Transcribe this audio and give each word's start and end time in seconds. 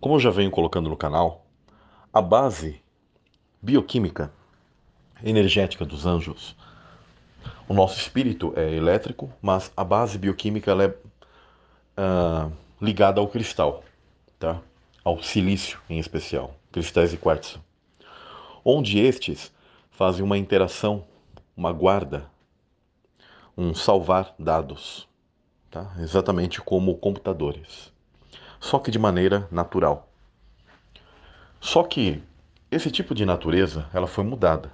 Como 0.00 0.14
eu 0.14 0.20
já 0.20 0.30
venho 0.30 0.48
colocando 0.48 0.88
no 0.88 0.96
canal, 0.96 1.44
a 2.12 2.22
base 2.22 2.80
bioquímica 3.60 4.32
energética 5.24 5.84
dos 5.84 6.06
anjos, 6.06 6.54
o 7.68 7.74
nosso 7.74 7.98
espírito 7.98 8.52
é 8.54 8.76
elétrico, 8.76 9.28
mas 9.42 9.72
a 9.76 9.82
base 9.82 10.16
bioquímica 10.16 10.70
é 10.70 10.86
uh, 10.86 12.52
ligada 12.80 13.20
ao 13.20 13.26
cristal, 13.26 13.82
tá? 14.38 14.60
ao 15.02 15.20
silício 15.20 15.80
em 15.90 15.98
especial, 15.98 16.54
cristais 16.70 17.10
de 17.10 17.16
quartzo, 17.16 17.60
onde 18.64 19.00
estes 19.00 19.52
fazem 19.90 20.24
uma 20.24 20.38
interação, 20.38 21.04
uma 21.56 21.72
guarda, 21.72 22.30
um 23.56 23.74
salvar 23.74 24.32
dados, 24.38 25.08
tá? 25.68 25.92
exatamente 25.98 26.60
como 26.60 26.96
computadores 26.98 27.92
só 28.60 28.78
que 28.78 28.90
de 28.90 28.98
maneira 28.98 29.48
natural. 29.50 30.08
Só 31.60 31.82
que 31.82 32.22
esse 32.70 32.90
tipo 32.90 33.14
de 33.14 33.24
natureza 33.24 33.88
ela 33.92 34.06
foi 34.06 34.24
mudada. 34.24 34.72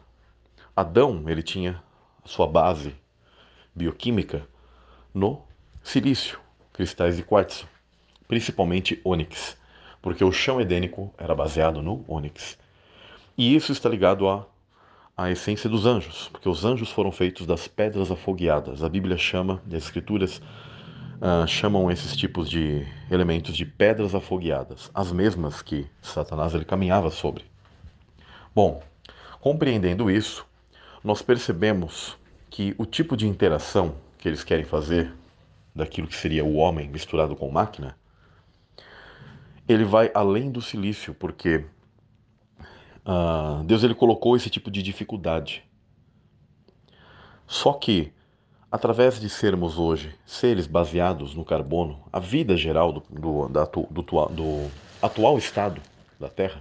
Adão 0.77 1.25
ele 1.29 1.43
tinha 1.43 1.83
sua 2.25 2.47
base 2.47 2.95
bioquímica 3.75 4.47
no 5.13 5.43
silício, 5.83 6.41
cristais 6.73 7.17
de 7.17 7.23
quartzo, 7.23 7.69
principalmente 8.27 9.01
ônix, 9.05 9.57
porque 10.03 10.25
o 10.25 10.33
chão 10.33 10.61
edênico 10.61 11.13
era 11.17 11.35
baseado 11.35 11.81
no 11.81 12.05
ônix. 12.09 12.59
E 13.37 13.55
isso 13.55 13.73
está 13.73 13.89
ligado 13.89 14.29
à, 14.29 14.47
à 15.17 15.31
essência 15.31 15.69
dos 15.69 15.87
anjos, 15.87 16.29
porque 16.29 16.49
os 16.49 16.65
anjos 16.65 16.91
foram 16.91 17.13
feitos 17.13 17.47
das 17.47 17.69
pedras 17.69 18.11
afogueadas. 18.11 18.83
A 18.83 18.89
Bíblia 18.89 19.17
chama, 19.17 19.63
as 19.67 19.75
Escrituras 19.75 20.41
uh, 21.21 21.47
chamam 21.47 21.91
esses 21.91 22.17
tipos 22.17 22.49
de 22.49 22.87
elementos 23.11 23.57
de 23.57 23.65
pedras 23.65 24.15
afogueadas, 24.15 24.91
as 24.95 25.13
mesmas 25.13 25.63
que 25.63 25.87
Satanás 26.01 26.55
ele 26.55 26.65
caminhava 26.65 27.11
sobre. 27.11 27.45
Bom, 28.55 28.83
compreendendo 29.41 30.11
isso, 30.11 30.47
nós 31.03 31.21
percebemos 31.21 32.17
que 32.49 32.75
o 32.79 32.87
tipo 32.87 33.17
de 33.17 33.27
interação 33.27 33.97
que 34.17 34.29
eles 34.29 34.43
querem 34.43 34.65
fazer 34.65 35.13
daquilo 35.75 36.07
que 36.07 36.17
seria 36.17 36.43
o 36.45 36.55
homem 36.55 36.89
misturado 36.89 37.37
com 37.37 37.51
máquina, 37.51 37.95
ele 39.69 39.85
vai 39.85 40.11
além 40.15 40.51
do 40.51 40.63
silício, 40.63 41.13
porque 41.13 41.67
uh, 43.05 43.63
Deus 43.65 43.83
ele 43.83 43.95
colocou 43.95 44.35
esse 44.35 44.49
tipo 44.49 44.71
de 44.71 44.83
dificuldade. 44.83 45.63
Só 47.47 47.75
que 47.75 48.14
Através 48.75 49.21
de 49.21 49.31
sermos 49.31 49.79
hoje 49.79 50.17
seres 50.27 50.67
baseados 50.67 51.33
no 51.33 51.45
carbono, 51.45 52.01
a 52.13 52.19
vida 52.19 52.57
geral 52.57 52.93
do, 52.93 53.05
do, 53.09 53.49
da, 53.49 53.67
do, 53.67 53.87
do 54.31 54.71
atual 55.01 55.39
estado 55.39 55.81
da 56.19 56.29
Terra 56.29 56.61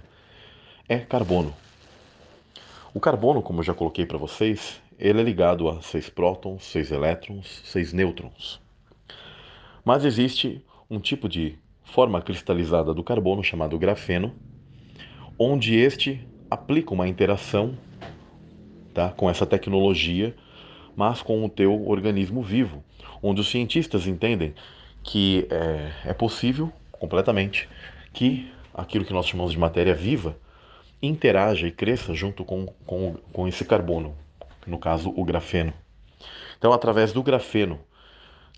é 0.88 0.98
carbono. 0.98 1.52
O 2.94 3.00
carbono, 3.00 3.42
como 3.42 3.58
eu 3.58 3.64
já 3.64 3.74
coloquei 3.74 4.06
para 4.06 4.16
vocês, 4.16 4.80
ele 4.96 5.22
é 5.22 5.24
ligado 5.24 5.68
a 5.68 5.82
seis 5.82 6.08
prótons, 6.08 6.62
seis 6.62 6.92
elétrons, 6.92 7.62
seis 7.64 7.92
nêutrons. 7.92 8.60
Mas 9.84 10.04
existe 10.04 10.64
um 10.88 11.00
tipo 11.00 11.28
de 11.28 11.58
forma 11.82 12.22
cristalizada 12.22 12.94
do 12.94 13.02
carbono 13.02 13.42
chamado 13.42 13.76
grafeno, 13.76 14.32
onde 15.36 15.74
este 15.74 16.24
aplica 16.48 16.94
uma 16.94 17.08
interação 17.08 17.76
tá, 18.94 19.08
com 19.10 19.28
essa 19.28 19.44
tecnologia 19.44 20.32
mas 20.96 21.22
com 21.22 21.44
o 21.44 21.48
teu 21.48 21.88
organismo 21.88 22.42
vivo, 22.42 22.82
onde 23.22 23.40
os 23.40 23.48
cientistas 23.48 24.06
entendem 24.06 24.54
que 25.02 25.46
é, 25.50 26.10
é 26.10 26.14
possível, 26.14 26.72
completamente, 26.92 27.68
que 28.12 28.50
aquilo 28.72 29.04
que 29.04 29.12
nós 29.12 29.26
chamamos 29.26 29.52
de 29.52 29.58
matéria 29.58 29.94
viva 29.94 30.36
interaja 31.02 31.66
e 31.66 31.70
cresça 31.70 32.14
junto 32.14 32.44
com, 32.44 32.66
com, 32.86 33.14
com 33.32 33.46
esse 33.46 33.64
carbono, 33.64 34.16
no 34.66 34.78
caso 34.78 35.12
o 35.14 35.24
grafeno. 35.24 35.72
Então, 36.58 36.72
através 36.72 37.12
do 37.12 37.22
grafeno, 37.22 37.78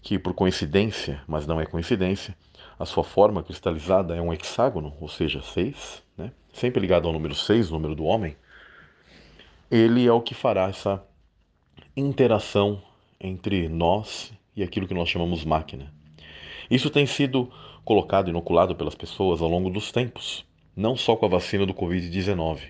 que 0.02 0.18
por 0.18 0.32
coincidência, 0.32 1.20
mas 1.26 1.46
não 1.46 1.60
é 1.60 1.66
coincidência, 1.66 2.36
a 2.78 2.84
sua 2.84 3.02
forma 3.02 3.42
cristalizada 3.42 4.14
é 4.14 4.20
um 4.20 4.32
hexágono, 4.32 4.94
ou 5.00 5.08
seja, 5.08 5.42
6, 5.42 6.02
né? 6.16 6.30
sempre 6.52 6.80
ligado 6.80 7.08
ao 7.08 7.12
número 7.12 7.34
6, 7.34 7.70
número 7.70 7.94
do 7.94 8.04
homem, 8.04 8.36
ele 9.70 10.06
é 10.06 10.12
o 10.12 10.20
que 10.20 10.34
fará 10.34 10.68
essa 10.68 11.02
interação 11.96 12.82
entre 13.18 13.68
nós 13.68 14.32
e 14.54 14.62
aquilo 14.62 14.86
que 14.86 14.94
nós 14.94 15.08
chamamos 15.08 15.44
máquina. 15.44 15.92
Isso 16.70 16.90
tem 16.90 17.06
sido 17.06 17.50
colocado, 17.84 18.28
inoculado 18.28 18.74
pelas 18.74 18.94
pessoas 18.94 19.40
ao 19.40 19.48
longo 19.48 19.70
dos 19.70 19.90
tempos, 19.90 20.44
não 20.76 20.96
só 20.96 21.16
com 21.16 21.26
a 21.26 21.28
vacina 21.28 21.64
do 21.64 21.72
Covid-19. 21.72 22.60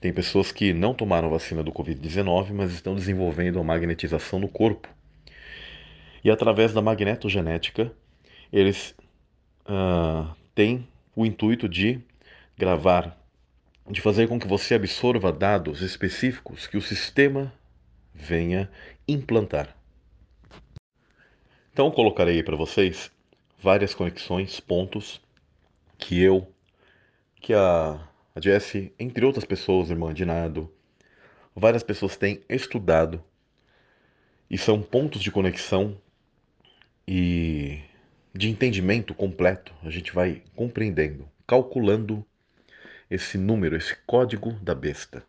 Tem 0.00 0.12
pessoas 0.12 0.50
que 0.50 0.72
não 0.72 0.94
tomaram 0.94 1.30
vacina 1.30 1.62
do 1.62 1.72
Covid-19, 1.72 2.52
mas 2.52 2.72
estão 2.72 2.94
desenvolvendo 2.94 3.60
a 3.60 3.64
magnetização 3.64 4.38
no 4.38 4.48
corpo. 4.48 4.88
E 6.24 6.30
através 6.30 6.72
da 6.72 6.80
magnetogenética, 6.80 7.92
eles 8.52 8.94
uh, 9.66 10.34
têm 10.54 10.86
o 11.14 11.26
intuito 11.26 11.68
de 11.68 12.00
gravar, 12.56 13.16
de 13.90 14.00
fazer 14.00 14.28
com 14.28 14.38
que 14.38 14.46
você 14.46 14.74
absorva 14.74 15.32
dados 15.32 15.82
específicos 15.82 16.66
que 16.66 16.76
o 16.76 16.82
sistema 16.82 17.52
venha 18.22 18.70
implantar. 19.06 19.76
Então 21.72 21.90
colocarei 21.90 22.42
para 22.42 22.56
vocês 22.56 23.10
várias 23.58 23.94
conexões, 23.94 24.60
pontos 24.60 25.20
que 25.98 26.22
eu, 26.22 26.46
que 27.36 27.52
a, 27.52 28.08
a 28.34 28.40
Jessie, 28.40 28.94
entre 28.98 29.24
outras 29.24 29.44
pessoas, 29.44 29.90
irmã 29.90 30.14
de 30.14 30.24
Nado, 30.24 30.72
várias 31.54 31.82
pessoas 31.82 32.16
têm 32.16 32.40
estudado 32.48 33.22
e 34.48 34.56
são 34.56 34.80
pontos 34.80 35.20
de 35.20 35.30
conexão 35.30 36.00
e 37.06 37.80
de 38.32 38.48
entendimento 38.48 39.14
completo. 39.14 39.74
A 39.82 39.90
gente 39.90 40.12
vai 40.12 40.42
compreendendo, 40.54 41.28
calculando 41.46 42.24
esse 43.10 43.36
número, 43.36 43.76
esse 43.76 43.96
código 44.06 44.52
da 44.52 44.74
besta 44.74 45.24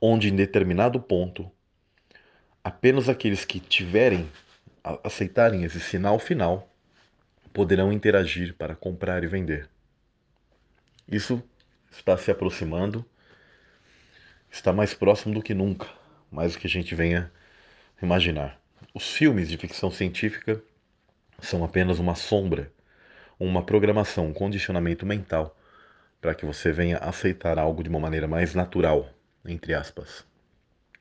onde 0.00 0.28
em 0.28 0.36
determinado 0.36 1.00
ponto 1.00 1.50
apenas 2.62 3.08
aqueles 3.08 3.44
que 3.44 3.60
tiverem 3.60 4.30
aceitarem 5.02 5.64
esse 5.64 5.80
sinal 5.80 6.18
final 6.18 6.72
poderão 7.52 7.92
interagir 7.92 8.54
para 8.54 8.76
comprar 8.76 9.24
e 9.24 9.26
vender. 9.26 9.68
Isso 11.06 11.42
está 11.90 12.16
se 12.16 12.30
aproximando, 12.30 13.04
está 14.50 14.72
mais 14.72 14.94
próximo 14.94 15.34
do 15.34 15.42
que 15.42 15.54
nunca, 15.54 15.88
mais 16.30 16.52
do 16.52 16.58
que 16.58 16.66
a 16.66 16.70
gente 16.70 16.94
venha 16.94 17.32
imaginar. 18.02 18.60
Os 18.94 19.10
filmes 19.10 19.48
de 19.48 19.56
ficção 19.56 19.90
científica 19.90 20.62
são 21.40 21.64
apenas 21.64 21.98
uma 21.98 22.14
sombra, 22.14 22.70
uma 23.38 23.64
programação, 23.64 24.26
um 24.26 24.32
condicionamento 24.32 25.06
mental 25.06 25.56
para 26.20 26.34
que 26.34 26.44
você 26.44 26.72
venha 26.72 26.98
aceitar 26.98 27.58
algo 27.58 27.82
de 27.82 27.88
uma 27.88 28.00
maneira 28.00 28.26
mais 28.26 28.54
natural, 28.54 29.08
entre 29.44 29.74
aspas, 29.74 30.26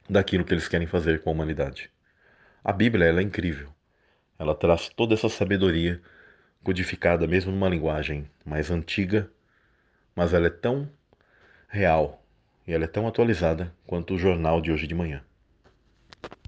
daquilo 0.10 0.46
que 0.46 0.54
eles 0.54 0.68
querem 0.68 0.88
fazer 0.88 1.22
com 1.22 1.30
a 1.30 1.34
humanidade. 1.34 1.92
A 2.64 2.72
Bíblia 2.72 3.06
ela 3.06 3.20
é 3.20 3.24
incrível. 3.24 3.74
Ela 4.40 4.56
traz 4.56 4.90
toda 4.90 5.14
essa 5.14 5.30
sabedoria 5.30 6.02
codificada 6.64 7.26
mesmo 7.26 7.52
numa 7.52 7.70
linguagem 7.70 8.30
mais 8.46 8.70
antiga, 8.70 9.30
mas 10.16 10.34
ela 10.34 10.48
é 10.48 10.52
tão 10.52 10.90
real 11.68 12.24
e 12.68 12.74
ela 12.74 12.84
é 12.84 12.88
tão 12.88 13.08
atualizada 13.08 13.74
quanto 13.86 14.16
o 14.16 14.20
jornal 14.20 14.62
de 14.62 14.72
hoje 14.72 14.88
de 14.88 14.96
manhã. 14.96 15.24